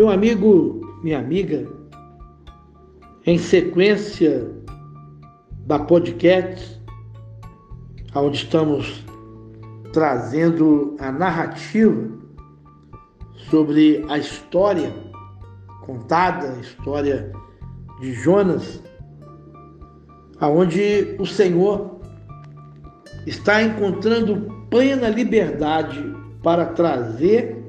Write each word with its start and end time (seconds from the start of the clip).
Meu 0.00 0.08
amigo, 0.08 0.80
minha 1.02 1.18
amiga, 1.18 1.68
em 3.26 3.36
sequência 3.36 4.50
da 5.66 5.78
podcast, 5.78 6.80
onde 8.14 8.38
estamos 8.38 9.04
trazendo 9.92 10.96
a 10.98 11.12
narrativa 11.12 12.08
sobre 13.50 14.02
a 14.08 14.16
história 14.16 14.90
contada, 15.82 16.50
a 16.50 16.60
história 16.60 17.30
de 18.00 18.14
Jonas, 18.14 18.82
aonde 20.40 21.14
o 21.18 21.26
Senhor 21.26 22.00
está 23.26 23.62
encontrando 23.62 24.50
plena 24.70 25.10
liberdade 25.10 26.02
para 26.42 26.64
trazer 26.64 27.59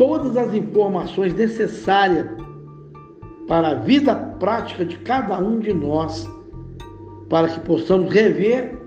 todas 0.00 0.34
as 0.34 0.54
informações 0.54 1.34
necessárias 1.34 2.26
para 3.46 3.72
a 3.72 3.74
vida 3.74 4.14
prática 4.14 4.82
de 4.82 4.96
cada 5.00 5.38
um 5.38 5.58
de 5.58 5.74
nós, 5.74 6.26
para 7.28 7.48
que 7.48 7.60
possamos 7.60 8.10
rever, 8.10 8.80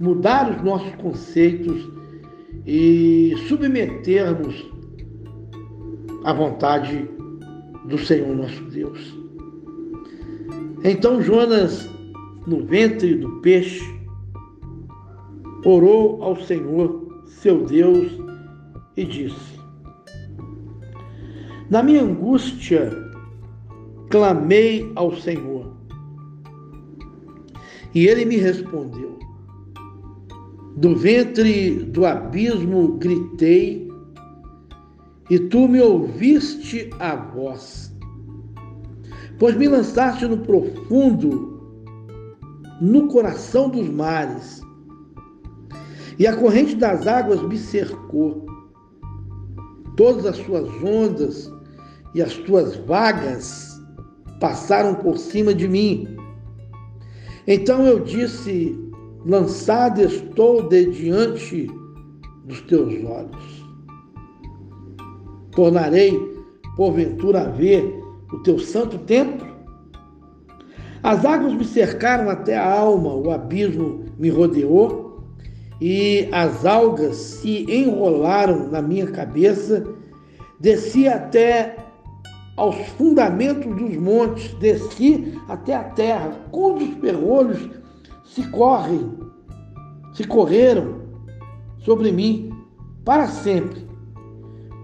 mudar 0.00 0.50
os 0.50 0.62
nossos 0.62 0.90
conceitos 0.94 1.86
e 2.66 3.34
submetermos 3.46 4.72
à 6.24 6.32
vontade 6.32 7.06
do 7.84 7.98
Senhor 7.98 8.34
nosso 8.34 8.62
Deus. 8.70 9.14
Então 10.82 11.20
Jonas, 11.20 11.90
no 12.46 12.64
ventre 12.64 13.16
do 13.16 13.32
peixe, 13.42 13.84
orou 15.62 16.22
ao 16.22 16.36
Senhor, 16.36 17.22
seu 17.26 17.66
Deus, 17.66 18.18
e 18.96 19.04
disse: 19.04 19.57
Na 21.70 21.82
minha 21.82 22.02
angústia, 22.02 22.90
clamei 24.08 24.90
ao 24.96 25.14
Senhor, 25.14 25.70
e 27.94 28.06
ele 28.06 28.24
me 28.24 28.36
respondeu. 28.36 29.18
Do 30.78 30.96
ventre 30.96 31.74
do 31.74 32.06
abismo 32.06 32.96
gritei, 32.96 33.86
e 35.28 35.38
tu 35.38 35.68
me 35.68 35.78
ouviste 35.82 36.88
a 36.98 37.14
voz. 37.14 37.94
Pois 39.38 39.54
me 39.54 39.68
lançaste 39.68 40.26
no 40.26 40.38
profundo, 40.38 41.84
no 42.80 43.08
coração 43.08 43.68
dos 43.68 43.90
mares, 43.90 44.62
e 46.18 46.26
a 46.26 46.34
corrente 46.34 46.74
das 46.76 47.06
águas 47.06 47.42
me 47.42 47.58
cercou. 47.58 48.46
Todas 49.96 50.24
as 50.24 50.36
suas 50.38 50.66
ondas 50.82 51.57
e 52.18 52.22
as 52.22 52.34
tuas 52.34 52.74
vagas 52.78 53.80
passaram 54.40 54.96
por 54.96 55.16
cima 55.16 55.54
de 55.54 55.68
mim. 55.68 56.16
Então 57.46 57.86
eu 57.86 58.00
disse: 58.00 58.76
Lançado 59.24 60.00
estou 60.00 60.68
de 60.68 60.86
diante 60.86 61.70
dos 62.44 62.60
teus 62.62 62.92
olhos. 63.04 63.64
Tornarei, 65.52 66.12
porventura, 66.76 67.42
a 67.42 67.50
ver 67.50 67.84
o 68.32 68.38
teu 68.40 68.58
santo 68.58 68.98
templo? 68.98 69.46
As 71.04 71.24
águas 71.24 71.54
me 71.54 71.64
cercaram 71.64 72.28
até 72.28 72.56
a 72.56 72.80
alma, 72.80 73.14
o 73.14 73.30
abismo 73.30 74.06
me 74.18 74.28
rodeou 74.28 75.22
e 75.80 76.28
as 76.32 76.66
algas 76.66 77.14
se 77.14 77.64
enrolaram 77.72 78.68
na 78.68 78.82
minha 78.82 79.06
cabeça, 79.06 79.86
desci 80.58 81.06
até 81.06 81.87
aos 82.58 82.76
fundamentos 82.88 83.64
dos 83.76 83.96
montes, 83.96 84.52
desci 84.54 85.40
até 85.48 85.76
a 85.76 85.84
terra, 85.84 86.32
quando 86.50 86.82
os 86.82 86.94
ferrolhos 86.94 87.70
se 88.24 88.42
correm, 88.50 89.16
se 90.12 90.24
correram 90.24 90.96
sobre 91.78 92.10
mim 92.10 92.52
para 93.04 93.28
sempre. 93.28 93.86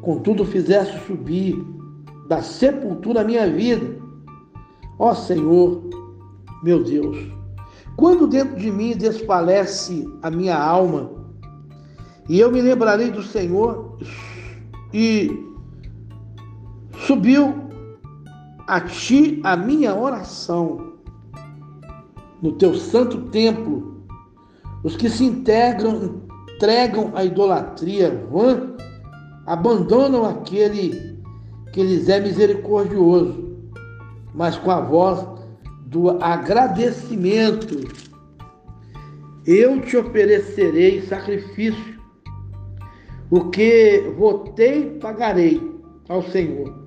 Contudo, 0.01 0.45
fizeste 0.45 1.05
subir 1.05 1.61
da 2.29 2.43
sepultura 2.43 3.23
a 3.23 3.25
minha 3.25 3.51
vida. 3.51 4.01
Ó 4.97 5.13
Senhor, 5.13 5.83
meu 6.63 6.85
Deus, 6.85 7.19
quando 7.97 8.29
dentro 8.29 8.57
de 8.57 8.71
mim 8.71 8.97
desfalece 8.97 10.09
a 10.23 10.31
minha 10.31 10.57
alma, 10.57 11.11
e 12.29 12.39
eu 12.39 12.53
me 12.53 12.63
lembrarei 12.63 13.11
do 13.11 13.23
Senhor, 13.23 13.99
e 14.93 15.45
subiu 17.07 17.64
a 18.67 18.81
ti 18.81 19.41
a 19.45 19.57
minha 19.57 19.95
oração 19.95 20.95
no 22.41 22.53
teu 22.53 22.75
santo 22.75 23.23
templo. 23.31 24.05
Os 24.83 24.97
que 24.97 25.09
se 25.09 25.25
integram, 25.25 26.23
entregam 26.55 27.11
a 27.15 27.25
idolatria 27.25 28.27
vã, 28.31 28.75
abandonam 29.47 30.25
aquele 30.27 31.19
que 31.73 31.83
lhes 31.83 32.09
é 32.09 32.21
misericordioso, 32.21 33.57
mas 34.35 34.57
com 34.59 34.71
a 34.71 34.81
voz 34.81 35.27
do 35.87 36.11
agradecimento. 36.23 37.89
Eu 39.47 39.81
te 39.81 39.97
oferecerei 39.97 41.03
sacrifício. 41.03 41.95
O 43.31 43.51
que 43.51 44.13
votei, 44.17 44.99
pagarei 45.01 45.61
ao 46.09 46.23
Senhor. 46.23 46.84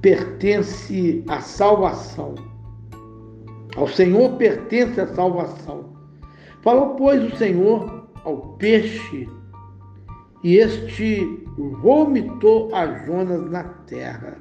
Pertence 0.00 1.24
a 1.28 1.40
salvação. 1.40 2.34
Ao 3.76 3.86
Senhor 3.86 4.36
pertence 4.36 5.00
a 5.00 5.06
salvação. 5.06 5.90
Falou, 6.62 6.96
pois, 6.96 7.32
o 7.32 7.36
Senhor 7.36 8.08
ao 8.24 8.54
peixe, 8.58 9.28
e 10.42 10.56
este 10.56 11.44
vomitou 11.82 12.74
a 12.74 12.86
Jonas 13.04 13.50
na 13.50 13.64
terra. 13.64 14.38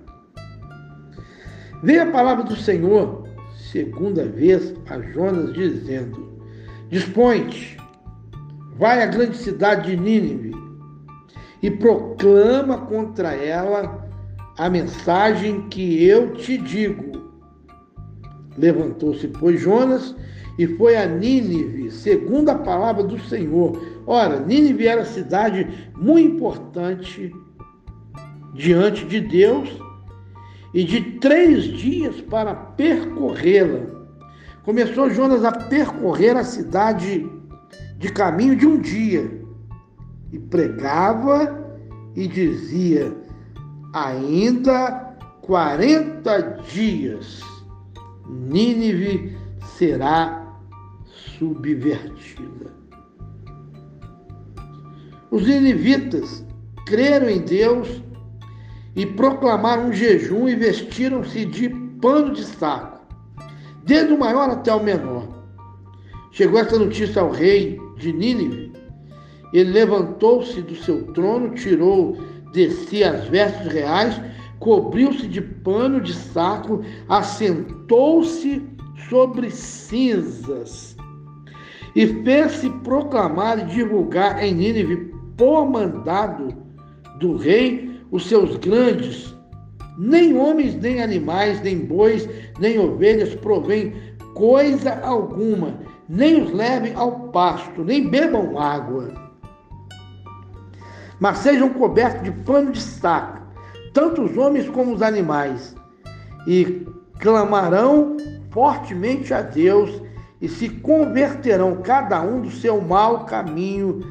Veio 1.83 2.03
a 2.03 2.11
palavra 2.11 2.43
do 2.43 2.55
Senhor, 2.55 3.27
segunda 3.71 4.25
vez, 4.25 4.73
a 4.89 4.99
Jonas, 4.99 5.53
dizendo: 5.53 6.41
Dispõe-te, 6.89 7.77
vai 8.77 9.03
à 9.03 9.05
grande 9.05 9.37
cidade 9.37 9.91
de 9.91 10.01
Nínive 10.01 10.53
e 11.61 11.69
proclama 11.69 12.77
contra 12.85 13.33
ela 13.33 14.08
a 14.59 14.69
mensagem 14.69 15.69
que 15.69 16.03
eu 16.03 16.33
te 16.33 16.57
digo. 16.57 17.31
Levantou-se, 18.57 19.25
pois, 19.29 19.61
Jonas 19.61 20.13
e 20.57 20.67
foi 20.75 20.97
a 20.97 21.05
Nínive, 21.05 21.89
segundo 21.89 22.49
a 22.49 22.55
palavra 22.55 23.03
do 23.03 23.17
Senhor. 23.17 23.81
Ora, 24.05 24.41
Nínive 24.41 24.85
era 24.85 25.05
cidade 25.05 25.65
muito 25.97 26.33
importante 26.33 27.33
diante 28.53 29.05
de 29.05 29.21
Deus 29.21 29.69
e 30.73 30.83
de 30.83 31.19
três 31.19 31.63
dias 31.63 32.19
para 32.19 32.53
percorrê-la. 32.53 33.87
Começou 34.63 35.09
Jonas 35.09 35.45
a 35.45 35.53
percorrer 35.53 36.35
a 36.35 36.43
cidade 36.43 37.25
de 37.97 38.11
caminho 38.11 38.57
de 38.57 38.67
um 38.67 38.77
dia 38.77 39.41
e 40.33 40.37
pregava 40.37 41.65
e 42.13 42.27
dizia: 42.27 43.15
ainda 43.93 45.17
quarenta 45.41 46.61
dias 46.71 47.41
Nínive 48.27 49.35
será 49.77 50.55
subvertida. 51.05 52.71
Os 55.31 55.47
ninivitas 55.47 56.45
creram 56.85 57.29
em 57.29 57.39
Deus 57.39 58.03
e 58.95 59.05
proclamaram 59.05 59.87
um 59.87 59.93
jejum 59.93 60.47
e 60.47 60.55
vestiram-se 60.55 61.45
de 61.45 61.69
pano 62.01 62.33
de 62.33 62.43
saco, 62.43 62.99
desde 63.83 64.13
o 64.13 64.19
maior 64.19 64.49
até 64.49 64.73
o 64.73 64.83
menor. 64.83 65.27
Chegou 66.31 66.59
essa 66.59 66.77
notícia 66.77 67.21
ao 67.21 67.31
rei 67.31 67.79
de 67.97 68.13
Nínive. 68.13 68.71
Ele 69.51 69.71
levantou-se 69.71 70.61
do 70.61 70.75
seu 70.75 71.11
trono, 71.13 71.55
tirou 71.55 72.17
de 72.51 72.71
si 72.71 73.03
as 73.03 73.27
vestes 73.27 73.71
reais, 73.71 74.19
cobriu-se 74.59 75.27
de 75.27 75.41
pano 75.41 76.01
de 76.01 76.13
saco, 76.13 76.81
assentou-se 77.07 78.61
sobre 79.09 79.49
cinzas 79.49 80.97
e 81.95 82.07
fez-se 82.23 82.69
proclamar 82.83 83.59
e 83.59 83.65
divulgar 83.65 84.43
em 84.43 84.53
Nínive 84.53 85.11
por 85.37 85.69
mandado 85.69 86.53
do 87.19 87.37
rei 87.37 87.89
os 88.11 88.27
seus 88.27 88.57
grandes, 88.57 89.35
nem 89.97 90.37
homens, 90.37 90.75
nem 90.75 91.01
animais, 91.01 91.61
nem 91.61 91.85
bois, 91.85 92.27
nem 92.59 92.79
ovelhas 92.79 93.35
provém 93.35 93.93
coisa 94.33 94.99
alguma, 95.03 95.79
nem 96.07 96.41
os 96.41 96.51
levem 96.53 96.93
ao 96.93 97.29
pasto, 97.29 97.83
nem 97.83 98.09
bebam 98.09 98.57
água. 98.57 99.28
Mas 101.19 101.39
sejam 101.39 101.69
cobertos 101.69 102.23
de 102.23 102.31
pano 102.31 102.71
de 102.71 102.81
saco, 102.81 103.39
tanto 103.93 104.23
os 104.23 104.37
homens 104.37 104.69
como 104.69 104.93
os 104.93 105.01
animais, 105.01 105.75
e 106.47 106.87
clamarão 107.19 108.15
fortemente 108.51 109.33
a 109.33 109.41
Deus 109.41 110.01
e 110.41 110.47
se 110.47 110.69
converterão 110.69 111.81
cada 111.81 112.21
um 112.21 112.41
do 112.41 112.49
seu 112.49 112.79
mau 112.81 113.25
caminho 113.25 114.01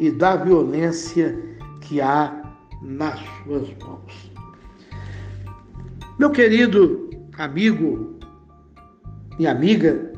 e 0.00 0.10
da 0.10 0.36
violência 0.36 1.38
que 1.80 2.00
há 2.00 2.42
nas 2.82 3.20
suas 3.44 3.68
mãos. 3.78 4.32
Meu 6.18 6.30
querido 6.30 7.08
amigo 7.38 8.18
e 9.38 9.46
amiga, 9.46 10.12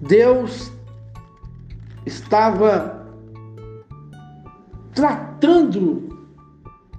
Deus 0.00 0.72
estava 2.06 3.05
tratando 4.96 6.08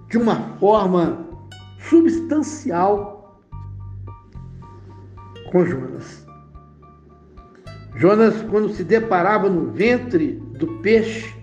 de 0.08 0.18
uma 0.18 0.36
forma 0.60 1.26
substancial 1.90 3.42
com 5.52 5.66
Jonas. 5.66 6.26
Jonas, 7.96 8.42
quando 8.44 8.70
se 8.70 8.84
deparava 8.84 9.50
no 9.50 9.72
ventre 9.72 10.34
do 10.60 10.68
peixe, 10.82 11.36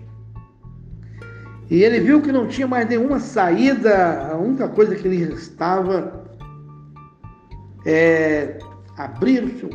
e 1.69 1.83
ele 1.83 1.99
viu 1.99 2.21
que 2.21 2.31
não 2.31 2.47
tinha 2.47 2.67
mais 2.67 2.87
nenhuma 2.87 3.19
saída, 3.19 4.29
a 4.31 4.37
única 4.37 4.69
coisa 4.69 4.95
que 4.95 5.07
lhe 5.09 5.17
restava 5.17 6.23
é 7.85 8.57
abrir 8.97 9.43
o 9.43 9.59
seu 9.59 9.69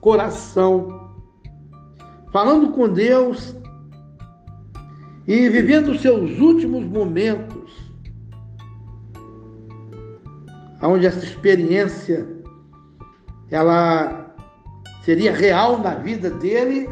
coração, 0.00 1.12
falando 2.32 2.70
com 2.70 2.88
Deus 2.88 3.54
e 5.28 5.46
vivendo 5.50 5.98
seus 5.98 6.40
últimos 6.40 6.82
momentos, 6.86 7.92
onde 10.82 11.04
essa 11.04 11.22
experiência 11.22 12.26
ela 13.50 14.34
seria 15.02 15.34
real 15.34 15.80
na 15.80 15.96
vida 15.96 16.30
dele, 16.30 16.88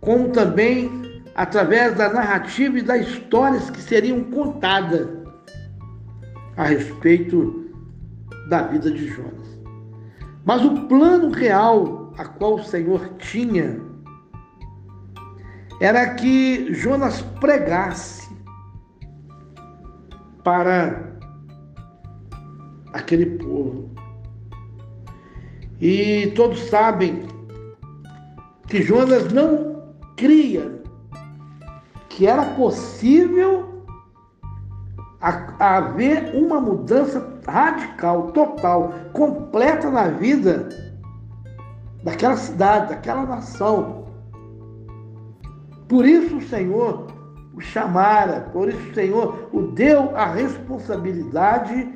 como 0.00 0.30
também 0.30 0.90
através 1.36 1.94
da 1.94 2.12
narrativa 2.12 2.80
e 2.80 2.82
das 2.82 3.06
histórias 3.06 3.70
que 3.70 3.80
seriam 3.80 4.24
contadas 4.24 5.08
a 6.56 6.64
respeito 6.64 7.70
da 8.48 8.62
vida 8.62 8.90
de 8.90 9.06
Jonas. 9.06 9.60
Mas 10.44 10.64
o 10.64 10.88
plano 10.88 11.30
real 11.30 12.12
a 12.18 12.24
qual 12.24 12.56
o 12.56 12.64
Senhor 12.64 13.08
tinha 13.18 13.91
era 15.82 16.14
que 16.14 16.72
Jonas 16.72 17.22
pregasse 17.40 18.30
para 20.44 21.12
aquele 22.92 23.26
povo. 23.38 23.90
E 25.80 26.32
todos 26.36 26.60
sabem 26.70 27.26
que 28.68 28.80
Jonas 28.80 29.32
não 29.32 29.82
cria 30.16 30.80
que 32.08 32.28
era 32.28 32.44
possível 32.54 33.82
haver 35.58 36.32
uma 36.36 36.60
mudança 36.60 37.40
radical, 37.44 38.30
total, 38.30 38.92
completa 39.12 39.90
na 39.90 40.04
vida 40.10 40.68
daquela 42.04 42.36
cidade, 42.36 42.90
daquela 42.90 43.26
nação. 43.26 44.01
Por 45.92 46.06
isso 46.06 46.38
o 46.38 46.40
Senhor 46.40 47.06
o 47.52 47.60
chamara, 47.60 48.48
por 48.50 48.66
isso 48.66 48.80
o 48.88 48.94
Senhor 48.94 49.50
o 49.52 49.60
deu 49.72 50.16
a 50.16 50.24
responsabilidade 50.24 51.86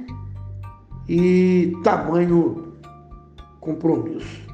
e 1.08 1.74
tamanho 1.82 2.74
compromisso. 3.58 4.46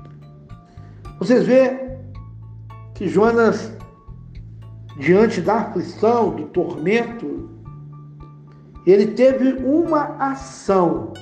Vocês 1.18 1.44
vê 1.44 1.98
que 2.94 3.08
Jonas, 3.08 3.76
diante 4.96 5.40
da 5.40 5.56
aflição, 5.56 6.36
do 6.36 6.44
tormento, 6.44 7.50
ele 8.86 9.08
teve 9.08 9.54
uma 9.64 10.04
ação. 10.20 11.14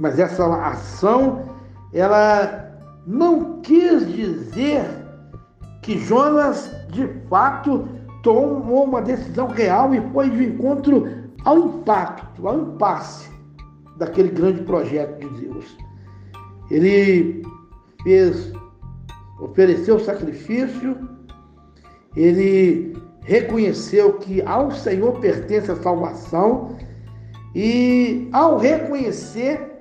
Mas 0.00 0.18
essa 0.18 0.46
ação, 0.66 1.44
ela 1.92 2.80
não 3.06 3.60
quis 3.60 4.10
dizer 4.10 5.03
que 5.84 5.98
Jonas, 5.98 6.70
de 6.88 7.06
fato, 7.28 7.86
tomou 8.22 8.84
uma 8.84 9.02
decisão 9.02 9.48
real 9.48 9.94
e 9.94 10.00
foi 10.12 10.30
de 10.30 10.44
encontro 10.44 11.06
ao 11.44 11.58
impacto, 11.58 12.48
ao 12.48 12.58
impasse 12.58 13.30
daquele 13.98 14.30
grande 14.30 14.62
projeto 14.62 15.20
de 15.20 15.42
Deus. 15.42 15.76
Ele 16.70 17.42
fez, 18.02 18.50
ofereceu 19.38 20.00
sacrifício, 20.00 20.96
ele 22.16 22.96
reconheceu 23.20 24.14
que 24.14 24.40
ao 24.40 24.70
Senhor 24.70 25.20
pertence 25.20 25.70
a 25.70 25.76
salvação 25.76 26.78
e 27.54 28.30
ao 28.32 28.56
reconhecer, 28.56 29.80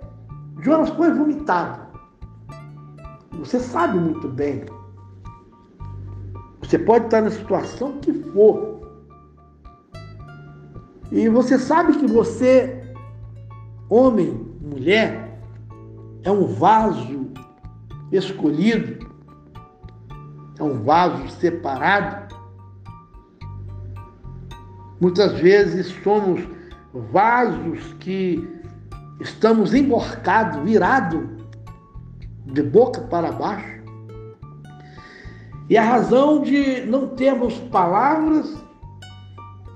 Jonas 0.60 0.90
foi 0.90 1.14
vomitado. 1.14 1.82
Você 3.40 3.58
sabe 3.58 3.98
muito 3.98 4.28
bem. 4.28 4.66
Você 6.74 6.80
pode 6.80 7.06
estar 7.06 7.22
na 7.22 7.30
situação 7.30 8.00
que 8.00 8.12
for. 8.12 8.82
E 11.12 11.30
você 11.30 11.60
sabe 11.60 12.00
que 12.00 12.08
você, 12.08 12.84
homem, 13.88 14.32
mulher, 14.60 15.40
é 16.24 16.32
um 16.32 16.48
vaso 16.48 17.30
escolhido, 18.12 19.08
é 20.58 20.64
um 20.64 20.84
vaso 20.84 21.30
separado. 21.40 22.36
Muitas 25.00 25.34
vezes 25.34 25.86
somos 26.02 26.42
vasos 26.92 27.94
que 28.00 28.50
estamos 29.22 29.76
emborcados, 29.76 30.60
virados 30.64 31.24
de 32.48 32.64
boca 32.64 33.00
para 33.02 33.32
baixo. 33.32 33.73
E 35.70 35.78
a 35.78 35.84
razão 35.84 36.42
de 36.42 36.82
não 36.86 37.10
termos 37.10 37.58
palavras, 37.72 38.56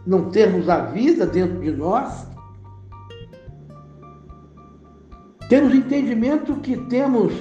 não 0.06 0.30
termos 0.30 0.70
a 0.70 0.82
vida 0.82 1.26
dentro 1.26 1.60
de 1.60 1.72
nós, 1.72 2.28
Temos 5.50 5.74
entendimento 5.74 6.56
que 6.58 6.76
temos 6.76 7.34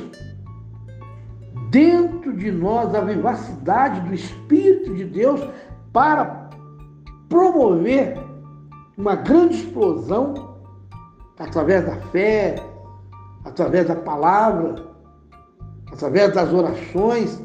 dentro 1.70 2.32
de 2.36 2.52
nós 2.52 2.94
a 2.94 3.00
vivacidade 3.00 4.00
do 4.02 4.14
Espírito 4.14 4.94
de 4.94 5.04
Deus 5.04 5.40
para 5.92 6.48
promover 7.28 8.16
uma 8.96 9.16
grande 9.16 9.56
explosão 9.56 10.56
através 11.36 11.84
da 11.84 11.96
fé, 12.12 12.54
através 13.44 13.88
da 13.88 13.96
palavra, 13.96 14.86
através 15.92 16.32
das 16.32 16.52
orações, 16.52 17.42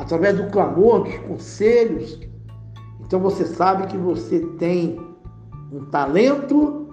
através 0.00 0.34
do 0.34 0.50
clamor, 0.50 1.04
dos 1.04 1.16
conselhos. 1.18 2.18
Então 3.00 3.20
você 3.20 3.44
sabe 3.44 3.86
que 3.86 3.98
você 3.98 4.40
tem 4.58 4.98
um 5.70 5.84
talento 5.86 6.88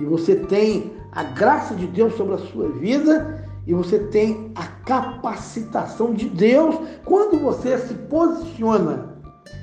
e 0.00 0.04
você 0.04 0.34
tem 0.34 0.94
a 1.12 1.22
graça 1.22 1.74
de 1.74 1.86
Deus 1.86 2.14
sobre 2.14 2.36
a 2.36 2.38
sua 2.38 2.70
vida 2.70 3.44
e 3.66 3.74
você 3.74 3.98
tem 3.98 4.50
a 4.54 4.66
capacitação 4.86 6.14
de 6.14 6.30
Deus 6.30 6.76
quando 7.04 7.38
você 7.38 7.76
se 7.78 7.92
posiciona, 7.92 9.18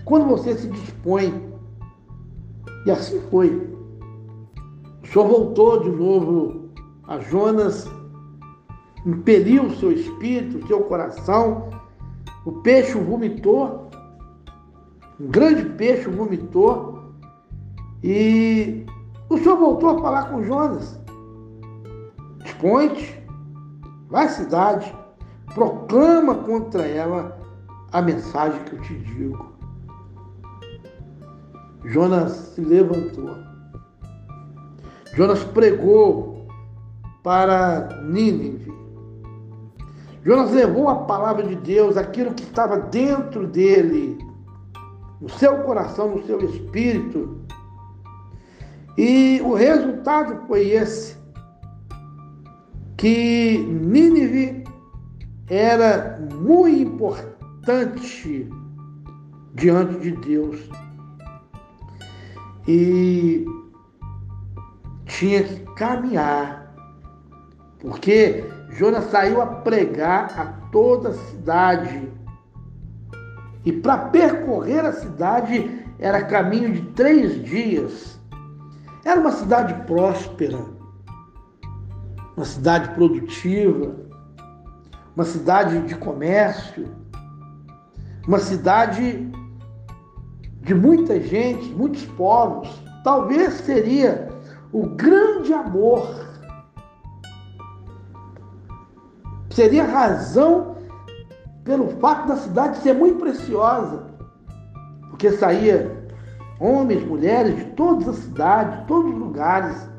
quando 0.06 0.28
você 0.28 0.56
se 0.56 0.68
dispõe. 0.68 1.52
E 2.86 2.92
assim 2.92 3.20
foi. 3.32 3.68
O 5.02 5.08
Senhor 5.08 5.28
voltou 5.28 5.82
de 5.82 5.90
novo 5.90 6.70
a 7.08 7.18
Jonas, 7.20 7.90
impeliu 9.06 9.64
o 9.64 9.76
seu 9.76 9.92
espírito, 9.92 10.60
o 10.60 10.68
seu 10.68 10.82
coração. 10.82 11.73
O 12.46 12.52
peixe 12.52 12.98
vomitou, 12.98 13.90
um 15.20 15.28
grande 15.28 15.66
peixe 15.78 16.10
vomitou, 16.10 17.14
e 18.04 18.86
o 19.30 19.38
Senhor 19.38 19.58
voltou 19.58 19.92
a 19.92 20.02
falar 20.02 20.30
com 20.30 20.44
Jonas. 20.44 21.00
Dispõe-te, 22.44 23.24
vai 24.10 24.26
à 24.26 24.30
cidade, 24.30 24.94
proclama 25.54 26.36
contra 26.36 26.86
ela 26.86 27.40
a 27.92 28.02
mensagem 28.02 28.62
que 28.64 28.74
eu 28.76 28.82
te 28.82 28.96
digo. 29.00 29.54
Jonas 31.86 32.32
se 32.32 32.62
levantou. 32.62 33.38
Jonas 35.14 35.44
pregou 35.44 36.48
para 37.22 38.02
Nínive. 38.04 38.83
Jonas 40.26 40.52
levou 40.52 40.88
a 40.88 41.04
palavra 41.04 41.44
de 41.44 41.56
Deus, 41.56 41.98
aquilo 41.98 42.34
que 42.34 42.44
estava 42.44 42.80
dentro 42.80 43.46
dele, 43.46 44.18
no 45.20 45.30
seu 45.30 45.58
coração, 45.64 46.16
no 46.16 46.26
seu 46.26 46.40
espírito. 46.46 47.42
E 48.98 49.42
o 49.44 49.54
resultado 49.54 50.48
foi 50.48 50.70
esse: 50.70 51.18
que 52.96 53.58
Nínive 53.58 54.64
era 55.50 56.18
muito 56.42 56.70
importante 56.70 58.50
diante 59.56 60.00
de 60.00 60.12
Deus. 60.12 60.70
E 62.66 63.46
tinha 65.06 65.44
que 65.44 65.60
caminhar, 65.76 66.74
porque 67.80 68.46
Jonas 68.74 69.06
saiu 69.06 69.42
a 69.42 69.46
pregar 69.46 70.34
a 70.40 70.46
toda 70.72 71.10
a 71.10 71.14
cidade. 71.14 72.12
E 73.64 73.72
para 73.72 74.10
percorrer 74.10 74.84
a 74.86 74.92
cidade 74.94 75.86
era 76.00 76.26
caminho 76.26 76.72
de 76.74 76.82
três 76.94 77.44
dias. 77.44 78.20
Era 79.06 79.20
uma 79.20 79.32
cidade 79.32 79.74
próspera, 79.86 80.60
uma 82.36 82.46
cidade 82.46 82.90
produtiva, 82.96 83.96
uma 85.16 85.26
cidade 85.26 85.80
de 85.82 85.96
comércio, 85.96 86.90
uma 88.28 88.40
cidade 88.40 89.32
de 90.62 90.74
muita 90.74 91.20
gente, 91.20 91.70
muitos 91.70 92.06
povos. 92.06 92.82
Talvez 93.04 93.54
seria 93.54 94.30
o 94.72 94.88
grande 94.88 95.54
amor, 95.54 96.33
seria 99.54 99.84
razão 99.84 100.76
pelo 101.64 101.88
fato 102.00 102.28
da 102.28 102.36
cidade 102.36 102.78
ser 102.78 102.94
muito 102.94 103.20
preciosa, 103.20 104.08
porque 105.10 105.32
saía 105.32 106.04
homens, 106.60 107.06
mulheres 107.06 107.56
de 107.56 107.66
todas 107.72 108.08
as 108.10 108.16
cidades, 108.18 108.80
de 108.80 108.86
todos 108.88 109.12
os 109.12 109.18
lugares, 109.18 109.90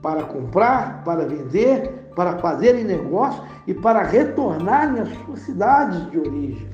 para 0.00 0.24
comprar, 0.24 1.02
para 1.04 1.24
vender, 1.24 2.10
para 2.14 2.38
fazerem 2.38 2.84
negócio 2.84 3.42
e 3.66 3.74
para 3.74 4.02
retornarem 4.02 5.00
às 5.00 5.08
suas 5.24 5.40
cidades 5.40 6.10
de 6.10 6.18
origem. 6.18 6.70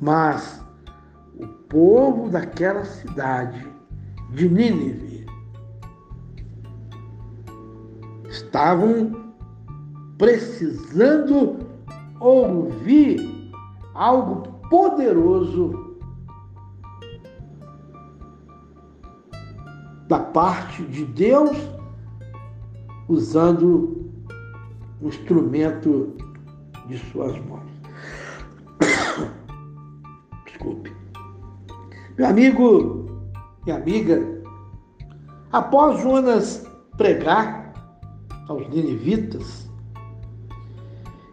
Mas 0.00 0.64
o 1.38 1.46
povo 1.46 2.28
daquela 2.30 2.84
cidade 2.84 3.68
de 4.30 4.48
Nínive 4.48 5.26
estavam 8.28 9.23
precisando 10.18 11.58
ouvir 12.20 13.52
algo 13.94 14.42
poderoso 14.68 15.94
da 20.08 20.18
parte 20.18 20.84
de 20.84 21.04
Deus 21.04 21.56
usando 23.08 24.10
o 25.00 25.08
instrumento 25.08 26.14
de 26.86 26.98
suas 27.10 27.38
mãos. 27.46 27.70
Desculpe. 30.46 30.94
Meu 32.16 32.26
amigo, 32.26 33.30
minha 33.64 33.76
amiga, 33.76 34.22
após 35.52 36.00
Jonas 36.00 36.66
pregar 36.96 37.72
aos 38.48 38.68
ninivitas, 38.68 39.63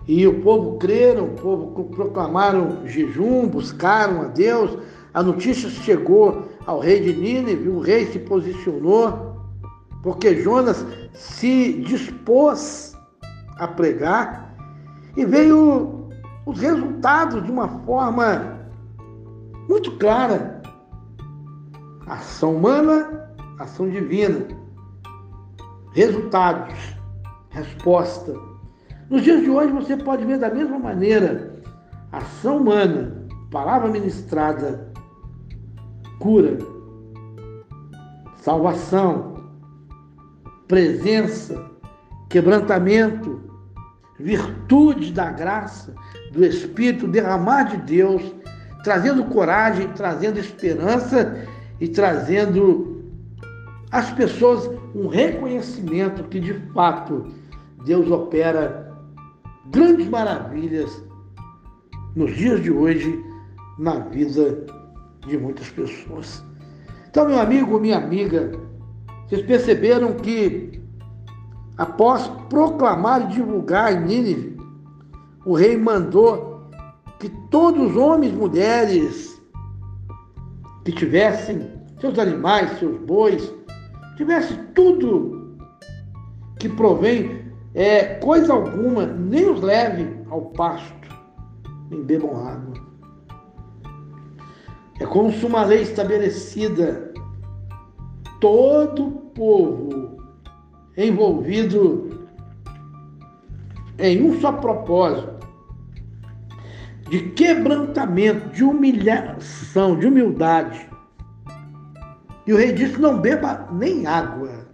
e 0.08 0.28
o 0.28 0.42
povo 0.42 0.78
creram, 0.78 1.26
o 1.26 1.36
povo 1.36 1.86
proclamaram 1.90 2.86
jejum, 2.86 3.48
buscaram 3.48 4.22
a 4.22 4.26
Deus, 4.26 4.78
a 5.14 5.22
notícia 5.22 5.70
chegou 5.70 6.48
ao 6.66 6.80
rei 6.80 7.02
de 7.02 7.14
Nínive, 7.14 7.70
o 7.70 7.80
rei 7.80 8.06
se 8.08 8.20
posicionou, 8.20 9.36
porque 10.02 10.42
Jonas 10.42 10.86
se 11.14 11.74
dispôs 11.82 12.98
a 13.58 13.68
pregar 13.68 14.56
e 15.16 15.26
veio 15.26 16.10
os 16.46 16.60
resultados 16.60 17.44
de 17.44 17.52
uma 17.52 17.68
forma 17.86 18.60
muito 19.70 19.92
clara. 19.98 20.62
Ação 22.08 22.56
humana, 22.56 23.30
ação 23.60 23.90
divina. 23.90 24.48
Resultados, 25.94 26.96
resposta. 27.50 28.51
Nos 29.12 29.24
dias 29.24 29.42
de 29.42 29.50
hoje 29.50 29.74
você 29.74 29.98
pode 29.98 30.24
ver 30.24 30.40
da 30.40 30.50
mesma 30.50 30.80
maneira 30.80 31.54
ação 32.14 32.60
humana, 32.60 33.28
palavra 33.52 33.90
ministrada, 33.90 34.90
cura, 36.18 36.58
salvação, 38.38 39.36
presença, 40.66 41.62
quebrantamento, 42.30 43.42
virtude 44.18 45.12
da 45.12 45.30
graça, 45.30 45.94
do 46.32 46.46
Espírito 46.46 47.06
derramar 47.06 47.64
de 47.64 47.78
Deus 47.80 48.34
trazendo 48.82 49.26
coragem, 49.26 49.90
trazendo 49.90 50.40
esperança 50.40 51.46
e 51.82 51.90
trazendo 51.90 53.04
às 53.92 54.10
pessoas 54.12 54.72
um 54.96 55.10
reconhecimento 55.10 56.24
que 56.30 56.40
de 56.40 56.54
fato 56.72 57.28
Deus 57.84 58.10
opera 58.10 58.90
grandes 59.72 60.08
maravilhas 60.10 61.04
nos 62.16 62.36
dias 62.36 62.62
de 62.62 62.72
hoje 62.72 63.24
na 63.80 64.00
vida 64.00 64.66
de 65.26 65.38
muitas 65.38 65.70
pessoas. 65.70 66.44
Então, 67.10 67.28
meu 67.28 67.40
amigo, 67.40 67.80
minha 67.80 67.98
amiga, 67.98 68.52
vocês 69.28 69.42
perceberam 69.46 70.14
que 70.14 70.82
após 71.78 72.28
proclamar 72.50 73.24
e 73.24 73.36
divulgar 73.36 73.94
em 73.94 74.06
Nínive, 74.06 74.58
o 75.46 75.54
rei 75.54 75.78
mandou 75.78 76.70
que 77.18 77.30
todos 77.50 77.92
os 77.92 77.98
homens 77.98 78.34
e 78.34 78.36
mulheres 78.36 79.42
que 80.84 80.92
tivessem 80.92 81.72
seus 82.00 82.18
animais, 82.20 82.78
seus 82.80 83.00
bois, 83.02 83.54
tivesse 84.18 84.54
tudo 84.76 85.58
que 86.60 86.68
provém 86.68 87.51
é, 87.74 88.16
coisa 88.16 88.54
alguma, 88.54 89.06
nem 89.06 89.50
os 89.50 89.62
leve 89.62 90.18
ao 90.30 90.42
pasto, 90.52 91.10
nem 91.90 92.04
bebam 92.04 92.46
água. 92.46 92.74
É 95.00 95.06
como 95.06 95.32
se 95.32 95.46
uma 95.46 95.64
lei 95.64 95.82
estabelecida, 95.82 97.12
todo 98.40 99.12
povo 99.34 100.18
envolvido 100.98 102.28
em 103.98 104.22
um 104.22 104.40
só 104.42 104.52
propósito, 104.52 105.48
de 107.10 107.30
quebrantamento, 107.32 108.50
de 108.50 108.64
humilhação, 108.64 109.98
de 109.98 110.08
humildade. 110.08 110.90
E 112.48 112.54
o 112.54 112.58
rei 112.58 112.72
disse: 112.72 113.00
não 113.00 113.20
beba 113.20 113.68
nem 113.72 114.06
água. 114.06 114.71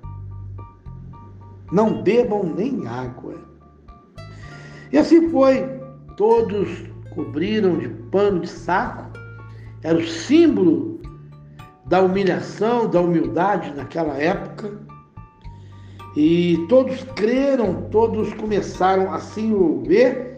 Não 1.71 2.01
bebam 2.01 2.43
nem 2.43 2.87
água. 2.87 3.35
E 4.91 4.97
assim 4.97 5.29
foi. 5.29 5.77
Todos 6.15 6.83
cobriram 7.13 7.77
de 7.77 7.89
pano 7.89 8.39
de 8.39 8.49
saco. 8.49 9.05
Era 9.83 9.97
o 9.97 10.07
símbolo 10.07 10.99
da 11.85 12.01
humilhação, 12.01 12.89
da 12.89 13.01
humildade 13.01 13.73
naquela 13.75 14.17
época. 14.17 14.79
E 16.15 16.65
todos 16.67 17.03
creram, 17.15 17.83
todos 17.91 18.33
começaram 18.33 19.13
a 19.13 19.19
se 19.19 19.41
envolver 19.41 20.37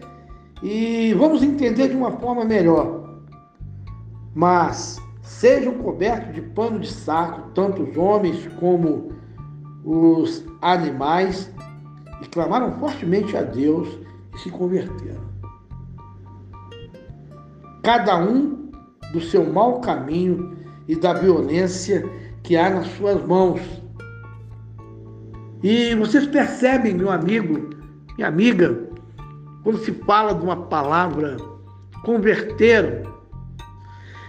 e 0.62 1.14
vamos 1.14 1.42
entender 1.42 1.88
de 1.88 1.96
uma 1.96 2.12
forma 2.20 2.44
melhor. 2.44 3.22
Mas 4.36 4.98
sejam 5.22 5.76
cobertos 5.76 6.34
de 6.34 6.42
pano 6.42 6.80
de 6.80 6.92
saco, 6.92 7.50
tanto 7.52 7.84
os 7.84 7.98
homens 7.98 8.48
como 8.60 9.19
os 9.84 10.46
animais, 10.62 11.52
e 12.22 12.28
clamaram 12.28 12.72
fortemente 12.80 13.36
a 13.38 13.44
Deus 13.44 13.88
e 14.36 14.40
se 14.40 14.50
converteram. 14.50 15.30
Cada 17.84 18.18
um 18.18 18.70
do 19.14 19.22
seu 19.22 19.46
mau 19.52 19.80
caminho 19.80 20.58
e 20.88 20.96
da 20.96 21.14
violência 21.14 22.04
que 22.44 22.58
há 22.58 22.70
nas 22.70 22.88
suas 22.98 23.24
mãos. 23.26 23.62
E 25.64 25.96
vocês 25.96 26.26
percebem, 26.28 26.94
meu 26.94 27.10
amigo, 27.10 27.70
minha 28.16 28.28
amiga, 28.28 28.88
quando 29.64 29.80
se 29.80 29.92
fala 29.92 30.34
de 30.34 30.44
uma 30.44 30.68
palavra, 30.68 31.38
converteram, 32.04 33.04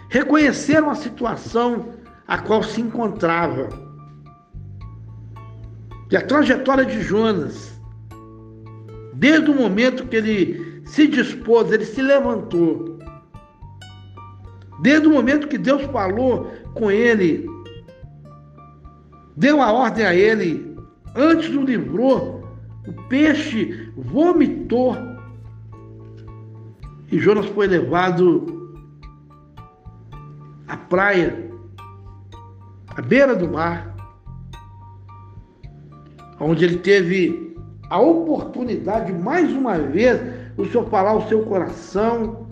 reconheceram 0.08 0.90
a 0.90 0.94
situação 0.94 1.90
a 2.26 2.38
qual 2.38 2.62
se 2.62 2.80
encontrava. 2.80 3.68
E 6.10 6.16
a 6.16 6.22
trajetória 6.22 6.84
de 6.84 7.00
Jonas, 7.02 7.80
desde 9.14 9.50
o 9.50 9.54
momento 9.54 10.06
que 10.06 10.16
ele 10.16 10.82
se 10.84 11.06
dispôs, 11.06 11.70
ele 11.70 11.84
se 11.84 12.02
levantou, 12.02 12.90
Desde 14.80 15.06
o 15.06 15.10
momento 15.10 15.48
que 15.48 15.58
Deus 15.58 15.82
falou 15.92 16.50
com 16.74 16.90
ele, 16.90 17.46
deu 19.36 19.60
a 19.60 19.70
ordem 19.70 20.06
a 20.06 20.14
ele, 20.14 20.74
antes 21.14 21.54
o 21.54 21.62
livrou, 21.62 22.42
o 22.86 22.92
peixe 23.08 23.92
vomitou. 23.94 24.96
E 27.12 27.18
Jonas 27.18 27.46
foi 27.46 27.66
levado 27.66 28.80
à 30.66 30.78
praia, 30.78 31.50
à 32.96 33.02
beira 33.02 33.36
do 33.36 33.50
mar, 33.50 33.89
onde 36.40 36.64
ele 36.64 36.78
teve 36.78 37.54
a 37.90 38.00
oportunidade, 38.00 39.12
mais 39.12 39.52
uma 39.52 39.78
vez, 39.78 40.20
o 40.56 40.64
Senhor 40.64 40.88
falar 40.88 41.10
ao 41.10 41.28
seu 41.28 41.44
coração 41.44 42.48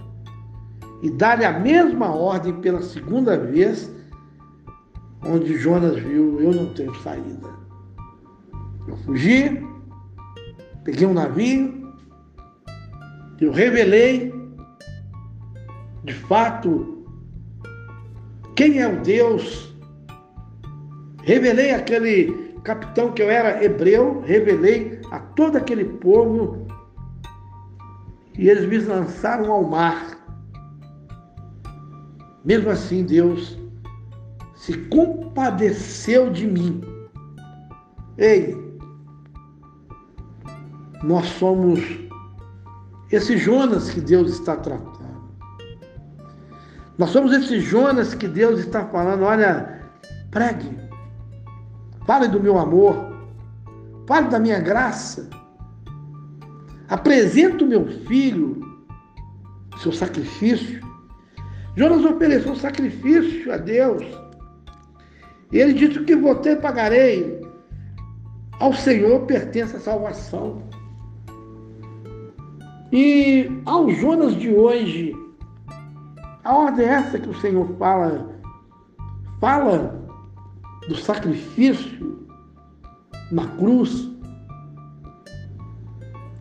e 1.02 1.10
dar-lhe 1.10 1.44
a 1.44 1.58
mesma 1.58 2.14
ordem 2.14 2.52
pela 2.60 2.82
segunda 2.82 3.36
vez, 3.38 3.90
onde 5.24 5.56
Jonas 5.56 5.96
viu: 5.96 6.40
eu 6.40 6.52
não 6.52 6.66
tenho 6.74 6.94
saída. 6.96 7.48
Eu 8.86 8.96
fugi, 8.98 9.64
peguei 10.84 11.06
um 11.06 11.14
navio, 11.14 11.92
eu 13.40 13.52
revelei, 13.52 14.34
de 16.04 16.14
fato, 16.14 17.06
quem 18.56 18.80
é 18.80 18.88
o 18.88 19.00
Deus. 19.00 19.68
Revelei 21.22 21.72
aquele 21.72 22.47
capitão 22.68 23.12
que 23.12 23.22
eu 23.22 23.30
era 23.30 23.64
hebreu, 23.64 24.20
revelei 24.20 25.00
a 25.10 25.18
todo 25.18 25.56
aquele 25.56 25.86
povo 25.86 26.66
e 28.36 28.46
eles 28.50 28.68
me 28.68 28.76
lançaram 28.76 29.50
ao 29.50 29.64
mar. 29.64 30.18
Mesmo 32.44 32.68
assim, 32.68 33.04
Deus 33.04 33.58
se 34.54 34.76
compadeceu 34.88 36.30
de 36.30 36.46
mim. 36.46 36.82
Ei, 38.18 38.54
nós 41.02 41.24
somos 41.24 41.80
esse 43.10 43.38
Jonas 43.38 43.90
que 43.90 44.00
Deus 44.02 44.32
está 44.32 44.56
tratando. 44.56 44.98
Nós 46.98 47.08
somos 47.10 47.32
esse 47.32 47.60
Jonas 47.60 48.14
que 48.14 48.28
Deus 48.28 48.60
está 48.60 48.84
falando: 48.88 49.22
olha, 49.22 49.88
pregue, 50.30 50.87
fale 52.08 52.26
do 52.26 52.42
meu 52.42 52.56
amor, 52.56 52.96
fale 54.06 54.28
da 54.28 54.40
minha 54.40 54.58
graça, 54.58 55.28
apresente 56.88 57.62
o 57.62 57.66
meu 57.66 57.86
filho, 58.06 58.58
seu 59.82 59.92
sacrifício. 59.92 60.80
Jonas 61.76 62.02
ofereceu 62.06 62.56
sacrifício 62.56 63.52
a 63.52 63.58
Deus. 63.58 64.02
E 65.52 65.58
ele 65.58 65.74
disse: 65.74 65.98
O 65.98 66.04
que 66.06 66.16
você 66.16 66.56
pagarei? 66.56 67.46
Ao 68.58 68.72
Senhor 68.72 69.26
pertence 69.26 69.76
a 69.76 69.80
salvação. 69.80 70.62
E 72.90 73.50
ao 73.66 73.90
Jonas 73.90 74.34
de 74.34 74.50
hoje, 74.50 75.14
a 76.42 76.56
ordem 76.56 76.86
é 76.86 76.88
essa 76.88 77.18
que 77.18 77.28
o 77.28 77.38
Senhor 77.38 77.68
fala, 77.76 78.34
fala 79.38 79.97
do 80.88 80.96
sacrifício 80.96 82.26
na 83.30 83.46
cruz, 83.46 84.10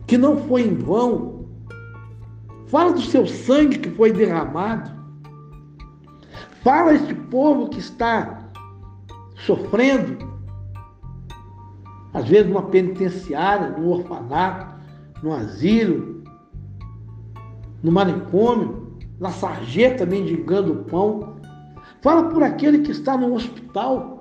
que 0.06 0.16
não 0.16 0.38
foi 0.38 0.62
em 0.62 0.74
vão. 0.74 1.46
Fala 2.66 2.92
do 2.92 3.02
seu 3.02 3.26
sangue 3.26 3.78
que 3.78 3.90
foi 3.90 4.10
derramado. 4.12 4.90
Fala 6.62 6.90
a 6.90 6.94
este 6.94 7.14
povo 7.14 7.68
que 7.68 7.78
está 7.78 8.50
sofrendo, 9.36 10.18
às 12.12 12.28
vezes 12.28 12.48
numa 12.48 12.62
penitenciária, 12.62 13.70
num 13.70 13.88
orfanato, 13.88 14.66
no 15.22 15.32
asilo, 15.32 16.24
no 17.82 17.92
manicômio, 17.92 18.96
na 19.20 19.30
sarjeta 19.30 20.04
mendigando 20.04 20.84
pão. 20.84 21.36
Fala 22.02 22.24
por 22.24 22.42
aquele 22.42 22.80
que 22.80 22.90
está 22.90 23.16
no 23.16 23.34
hospital, 23.34 24.17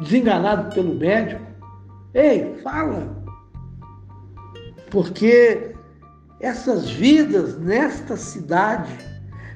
desenganado 0.00 0.72
pelo 0.74 0.94
médico. 0.94 1.42
Ei, 2.14 2.56
fala. 2.62 3.16
Porque 4.90 5.74
essas 6.40 6.90
vidas 6.90 7.58
nesta 7.58 8.16
cidade, 8.16 8.92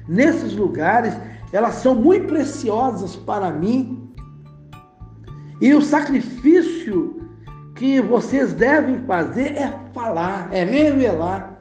nesses 0.07 0.55
lugares, 0.55 1.17
elas 1.51 1.75
são 1.75 1.95
muito 1.95 2.27
preciosas 2.27 3.15
para 3.15 3.51
mim. 3.51 4.11
E 5.61 5.73
o 5.73 5.81
sacrifício 5.81 7.21
que 7.75 8.01
vocês 8.01 8.53
devem 8.53 8.99
fazer 9.05 9.55
é 9.55 9.73
falar, 9.93 10.49
é 10.53 10.63
revelar 10.63 11.53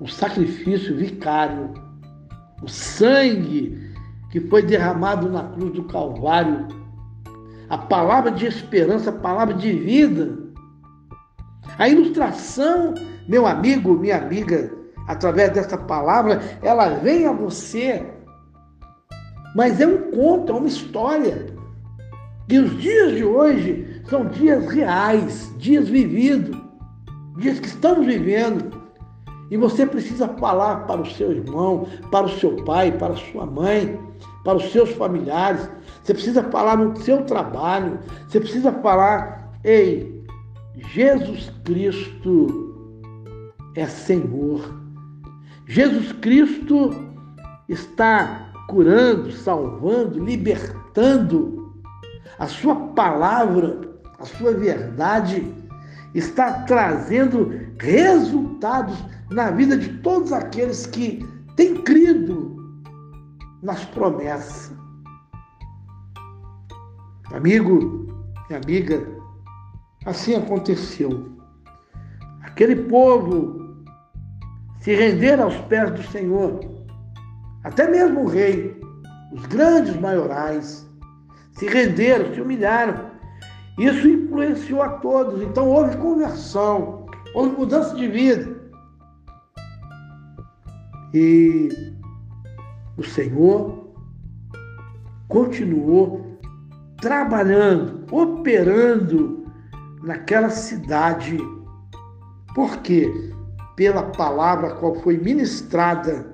o 0.00 0.08
sacrifício 0.08 0.96
vicário, 0.96 1.74
o 2.62 2.68
sangue 2.68 3.90
que 4.30 4.40
foi 4.40 4.62
derramado 4.62 5.28
na 5.28 5.44
cruz 5.44 5.72
do 5.74 5.84
Calvário, 5.84 6.68
a 7.70 7.78
palavra 7.78 8.32
de 8.32 8.46
esperança, 8.46 9.10
a 9.10 9.12
palavra 9.12 9.54
de 9.54 9.72
vida. 9.72 10.36
A 11.78 11.88
ilustração, 11.88 12.94
meu 13.28 13.46
amigo, 13.46 13.94
minha 13.94 14.18
amiga, 14.18 14.72
através 15.06 15.52
dessa 15.52 15.78
palavra, 15.78 16.42
ela 16.62 16.88
vem 16.96 17.26
a 17.26 17.32
você. 17.32 18.04
Mas 19.54 19.80
é 19.80 19.86
um 19.86 20.10
conto, 20.10 20.52
é 20.52 20.56
uma 20.56 20.66
história. 20.66 21.46
E 22.48 22.58
os 22.58 22.76
dias 22.80 23.14
de 23.14 23.24
hoje 23.24 24.02
são 24.08 24.26
dias 24.26 24.68
reais, 24.68 25.54
dias 25.56 25.88
vividos, 25.88 26.60
dias 27.38 27.60
que 27.60 27.68
estamos 27.68 28.04
vivendo. 28.04 28.80
E 29.48 29.56
você 29.56 29.86
precisa 29.86 30.26
falar 30.28 30.86
para 30.86 31.00
o 31.00 31.06
seu 31.06 31.30
irmão, 31.30 31.86
para 32.10 32.26
o 32.26 32.28
seu 32.28 32.56
pai, 32.64 32.90
para 32.90 33.12
a 33.12 33.16
sua 33.16 33.46
mãe, 33.46 33.98
para 34.44 34.56
os 34.56 34.70
seus 34.72 34.90
familiares. 34.92 35.68
Você 36.02 36.14
precisa 36.14 36.42
falar 36.44 36.76
no 36.76 36.96
seu 37.00 37.22
trabalho. 37.24 37.98
Você 38.26 38.40
precisa 38.40 38.72
falar: 38.72 39.52
ei, 39.64 40.24
Jesus 40.92 41.52
Cristo 41.64 42.74
é 43.74 43.86
Senhor. 43.86 44.74
Jesus 45.66 46.12
Cristo 46.12 46.90
está 47.68 48.52
curando, 48.68 49.30
salvando, 49.30 50.22
libertando. 50.24 51.72
A 52.38 52.46
sua 52.46 52.74
palavra, 52.74 53.80
a 54.18 54.24
sua 54.24 54.52
verdade 54.52 55.46
está 56.14 56.64
trazendo 56.64 57.52
resultados 57.78 58.96
na 59.30 59.50
vida 59.50 59.76
de 59.76 59.88
todos 59.98 60.32
aqueles 60.32 60.86
que 60.86 61.24
têm 61.54 61.76
crido 61.82 62.59
nas 63.62 63.84
promessas. 63.86 64.72
Amigo 67.32 68.08
e 68.50 68.54
amiga, 68.54 69.06
assim 70.04 70.34
aconteceu. 70.34 71.30
Aquele 72.42 72.76
povo 72.76 73.60
se 74.80 74.94
render 74.94 75.40
aos 75.40 75.56
pés 75.62 75.90
do 75.92 76.02
Senhor. 76.04 76.60
Até 77.62 77.88
mesmo 77.88 78.22
o 78.22 78.28
rei, 78.28 78.80
os 79.32 79.44
grandes 79.46 79.94
maiorais, 79.96 80.88
se 81.52 81.68
renderam, 81.68 82.34
se 82.34 82.40
humilharam. 82.40 83.10
Isso 83.78 84.08
influenciou 84.08 84.82
a 84.82 84.88
todos. 84.98 85.42
Então 85.42 85.68
houve 85.68 85.96
conversão, 85.98 87.06
houve 87.34 87.56
mudança 87.56 87.94
de 87.94 88.08
vida. 88.08 88.58
E 91.12 91.68
o 93.00 93.04
Senhor 93.04 93.92
continuou 95.28 96.38
trabalhando, 97.00 98.06
operando 98.14 99.44
naquela 100.02 100.50
cidade. 100.50 101.38
Por 102.54 102.78
quê? 102.78 103.30
pela 103.80 104.02
palavra 104.02 104.74
qual 104.74 104.94
foi 104.96 105.16
ministrada. 105.16 106.30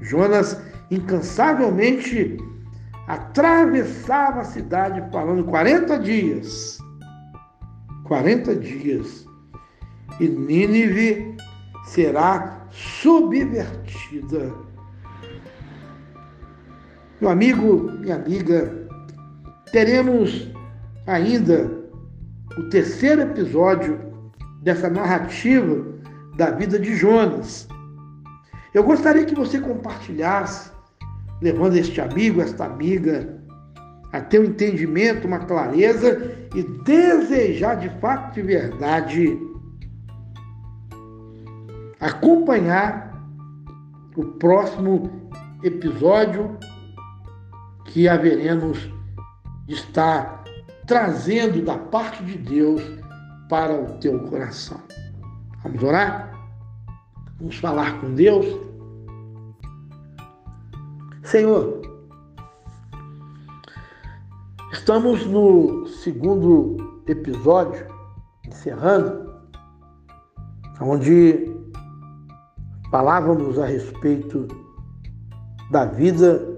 Jonas 0.00 0.56
incansavelmente 0.88 2.36
atravessava 3.08 4.42
a 4.42 4.44
cidade 4.44 5.02
falando 5.10 5.42
40 5.42 5.98
dias. 5.98 6.78
40 8.04 8.54
dias. 8.54 9.26
E 10.20 10.28
Nínive 10.28 11.36
será 11.86 12.68
subvertida. 12.70 14.54
Meu 17.24 17.30
amigo, 17.30 17.90
minha 18.00 18.16
amiga, 18.16 18.86
teremos 19.72 20.46
ainda 21.06 21.70
o 22.58 22.64
terceiro 22.64 23.22
episódio 23.22 23.98
dessa 24.60 24.90
narrativa 24.90 25.86
da 26.36 26.50
vida 26.50 26.78
de 26.78 26.94
Jonas. 26.94 27.66
Eu 28.74 28.84
gostaria 28.84 29.24
que 29.24 29.34
você 29.34 29.58
compartilhasse, 29.58 30.70
levando 31.40 31.76
este 31.78 31.98
amigo, 31.98 32.42
esta 32.42 32.66
amiga, 32.66 33.42
a 34.12 34.20
ter 34.20 34.40
um 34.40 34.44
entendimento, 34.44 35.26
uma 35.26 35.38
clareza 35.38 36.30
e 36.54 36.62
desejar 36.84 37.76
de 37.76 37.88
fato 38.00 38.34
de 38.34 38.42
verdade 38.42 39.38
acompanhar 42.00 43.18
o 44.14 44.24
próximo 44.24 45.30
episódio 45.62 46.58
que 47.94 48.08
haveremos 48.08 48.90
de 49.66 49.74
estar 49.74 50.42
trazendo 50.84 51.64
da 51.64 51.78
parte 51.78 52.24
de 52.24 52.36
Deus 52.36 52.82
para 53.48 53.72
o 53.72 53.98
teu 54.00 54.18
coração. 54.18 54.80
Vamos 55.62 55.80
orar? 55.80 56.32
Vamos 57.38 57.56
falar 57.58 58.00
com 58.00 58.12
Deus? 58.16 58.46
Senhor, 61.22 61.82
estamos 64.72 65.24
no 65.26 65.86
segundo 65.86 67.04
episódio, 67.06 67.86
encerrando, 68.44 69.32
onde 70.80 71.48
falávamos 72.90 73.56
a 73.56 73.66
respeito 73.66 74.48
da 75.70 75.84
vida 75.84 76.53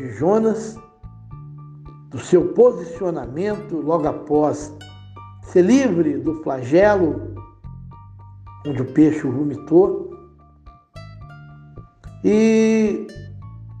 de 0.00 0.10
Jonas, 0.12 0.80
do 2.08 2.18
seu 2.18 2.54
posicionamento 2.54 3.76
logo 3.76 4.08
após 4.08 4.74
ser 5.42 5.62
livre 5.62 6.18
do 6.18 6.42
flagelo 6.42 7.34
onde 8.66 8.80
o 8.80 8.92
peixe 8.92 9.26
vomitou. 9.26 10.10
E 12.24 13.06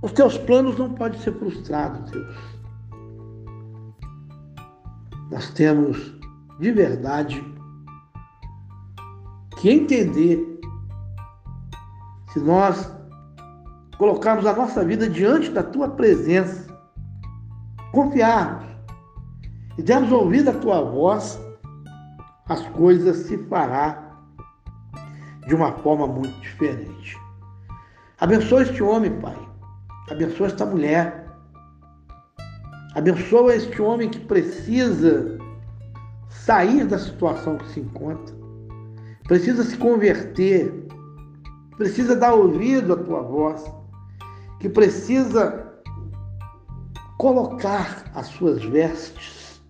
os 0.02 0.12
teus 0.12 0.36
planos 0.38 0.78
não 0.78 0.94
podem 0.94 1.18
ser 1.20 1.32
frustrados, 1.38 2.10
Deus. 2.10 2.36
Nós 5.30 5.50
temos 5.50 6.18
de 6.58 6.72
verdade 6.72 7.42
que 9.58 9.70
entender 9.70 10.60
se 12.32 12.40
nós 12.40 12.99
colocarmos 14.00 14.46
a 14.46 14.54
nossa 14.54 14.82
vida 14.82 15.06
diante 15.06 15.50
da 15.50 15.62
tua 15.62 15.86
presença, 15.86 16.74
confiarmos 17.92 18.64
e 19.76 19.82
dermos 19.82 20.10
ouvido 20.10 20.48
a 20.48 20.54
tua 20.54 20.80
voz, 20.80 21.38
as 22.48 22.66
coisas 22.68 23.18
se 23.26 23.36
fará 23.36 24.16
de 25.46 25.54
uma 25.54 25.72
forma 25.72 26.06
muito 26.06 26.32
diferente. 26.40 27.14
Abençoa 28.18 28.62
este 28.62 28.82
homem, 28.82 29.20
Pai. 29.20 29.36
Abençoa 30.10 30.46
esta 30.46 30.64
mulher. 30.64 31.26
Abençoa 32.94 33.54
este 33.54 33.82
homem 33.82 34.08
que 34.08 34.20
precisa 34.20 35.36
sair 36.30 36.86
da 36.86 36.98
situação 36.98 37.58
que 37.58 37.68
se 37.68 37.80
encontra. 37.80 38.34
Precisa 39.24 39.62
se 39.62 39.76
converter. 39.76 40.86
Precisa 41.76 42.16
dar 42.16 42.32
ouvido 42.32 42.94
à 42.94 42.96
tua 42.96 43.20
voz. 43.20 43.79
Que 44.60 44.68
precisa 44.68 45.68
colocar 47.18 48.04
as 48.14 48.28
suas 48.28 48.64
vestes, 48.64 49.60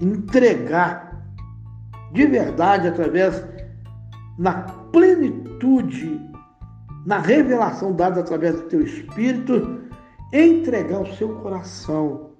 entregar 0.00 1.24
de 2.12 2.26
verdade 2.26 2.88
através 2.88 3.46
na 4.38 4.62
plenitude, 4.92 6.20
na 7.06 7.18
revelação 7.18 7.92
dada 7.92 8.20
através 8.20 8.56
do 8.56 8.68
teu 8.68 8.82
Espírito, 8.82 9.82
entregar 10.32 11.00
o 11.00 11.14
seu 11.14 11.36
coração 11.40 12.31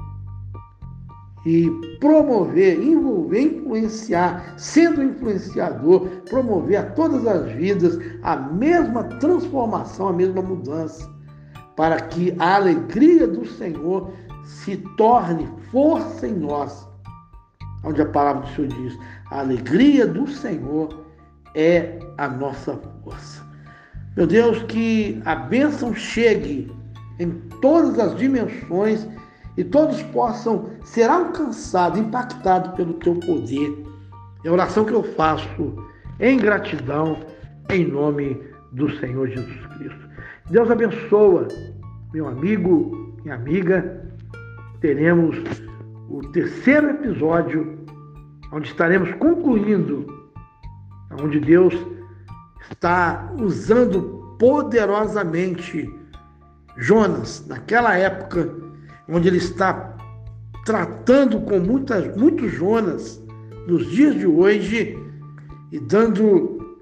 e 1.45 1.69
promover, 1.99 2.81
envolver, 2.81 3.41
influenciar, 3.41 4.55
sendo 4.57 5.03
influenciador, 5.03 6.07
promover 6.29 6.77
a 6.77 6.91
todas 6.91 7.27
as 7.27 7.51
vidas 7.53 7.99
a 8.23 8.37
mesma 8.37 9.05
transformação, 9.05 10.09
a 10.09 10.13
mesma 10.13 10.41
mudança, 10.41 11.11
para 11.77 12.01
que 12.01 12.35
a 12.39 12.57
alegria 12.57 13.27
do 13.27 13.45
Senhor 13.45 14.13
se 14.45 14.77
torne 14.97 15.49
força 15.71 16.27
em 16.27 16.35
nós. 16.35 16.89
Onde 17.85 18.01
a 18.01 18.07
palavra 18.07 18.43
do 18.43 18.55
Senhor 18.55 18.69
diz: 18.69 18.97
a 19.31 19.41
alegria 19.41 20.07
do 20.07 20.29
Senhor 20.29 21.07
é 21.57 21.99
a 22.19 22.29
nossa 22.29 22.79
força. 23.03 23.43
Meu 24.17 24.27
Deus, 24.27 24.63
que 24.65 25.21
a 25.25 25.35
bênção 25.35 25.95
chegue 25.95 26.71
em 27.19 27.31
todas 27.61 27.99
as 27.99 28.17
dimensões 28.17 29.09
e 29.57 29.65
todos 29.65 30.03
possam 30.05 30.71
ser 30.85 31.11
alcançados, 31.11 31.99
impactados 31.99 32.73
pelo 32.73 32.95
teu 32.95 33.15
poder. 33.17 33.85
É 34.45 34.49
a 34.49 34.53
oração 34.53 34.85
que 34.85 34.93
eu 34.93 35.03
faço 35.03 35.77
em 36.21 36.39
gratidão, 36.39 37.19
em 37.71 37.87
nome 37.87 38.41
do 38.73 38.91
Senhor 38.99 39.29
Jesus 39.29 39.67
Cristo. 39.77 40.09
Deus 40.51 40.71
abençoa, 40.71 41.49
meu 42.13 42.29
amigo, 42.29 43.17
minha 43.23 43.35
amiga. 43.35 44.03
Teremos 44.81 45.37
o 46.09 46.21
terceiro 46.33 46.91
episódio, 46.91 47.79
onde 48.53 48.69
estaremos 48.69 49.13
concluindo 49.15 50.23
onde 51.21 51.41
Deus 51.41 51.75
está 52.71 53.33
usando 53.39 54.37
poderosamente 54.39 55.89
Jonas, 56.79 57.47
naquela 57.47 57.97
época, 57.97 58.55
onde 59.09 59.29
ele 59.29 59.39
está 59.39 59.97
tratando 60.65 61.41
com 61.41 61.59
muitas, 61.59 62.17
muitos 62.17 62.53
Jonas 62.53 63.21
nos 63.67 63.91
dias 63.91 64.15
de 64.15 64.27
hoje 64.27 64.99
e 65.71 65.79
dando 65.79 66.77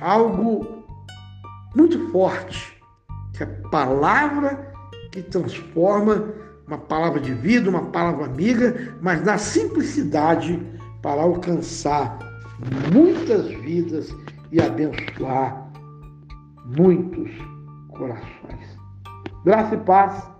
algo 0.00 0.84
muito 1.74 2.10
forte, 2.10 2.80
que 3.34 3.42
é 3.42 3.46
a 3.46 3.68
palavra 3.68 4.72
que 5.10 5.22
transforma 5.22 6.32
uma 6.66 6.78
palavra 6.78 7.20
de 7.20 7.32
vida, 7.32 7.70
uma 7.70 7.90
palavra 7.90 8.26
amiga, 8.26 8.96
mas 9.00 9.22
na 9.24 9.38
simplicidade 9.38 10.60
para 11.02 11.22
alcançar 11.22 12.18
muitas 12.92 13.46
vidas 13.46 14.14
e 14.50 14.60
abençoar 14.60 15.70
muitos 16.64 17.30
corações. 17.88 18.76
Graça 19.44 19.74
e 19.74 19.78
paz 19.78 20.35